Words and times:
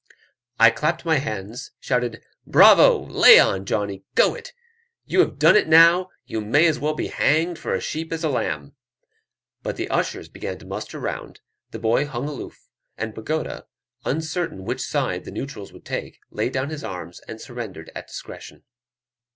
I 0.59 0.71
clapped 0.71 1.05
my 1.05 1.17
hands, 1.17 1.73
shouted 1.79 2.23
"Bravo! 2.47 3.05
lay 3.05 3.39
on, 3.39 3.65
Johnny 3.65 4.03
go 4.15 4.33
it 4.33 4.51
you 5.05 5.19
have 5.19 5.37
done 5.37 5.55
it 5.55 5.67
now 5.67 6.09
you 6.25 6.41
may 6.41 6.65
as 6.65 6.79
well 6.79 6.95
be 6.95 7.05
hanged 7.09 7.59
for 7.59 7.75
a 7.75 7.79
sheep 7.79 8.11
as 8.11 8.23
a 8.23 8.29
lamb;" 8.29 8.73
but 9.61 9.75
the 9.75 9.87
ushers 9.91 10.27
began 10.27 10.57
to 10.57 10.65
muster 10.65 10.97
round, 10.99 11.41
the 11.69 11.77
boy 11.77 12.07
hung 12.07 12.27
aloof, 12.27 12.67
and 12.97 13.13
Pagoda, 13.13 13.67
uncertain 14.03 14.65
which 14.65 14.81
side 14.81 15.23
the 15.23 15.29
neutrals 15.29 15.71
would 15.71 15.85
take, 15.85 16.17
laid 16.31 16.51
down 16.51 16.71
his 16.71 16.83
arms, 16.83 17.19
and 17.27 17.39
surrendered 17.39 17.91
at 17.93 18.07
discretion. 18.07 18.63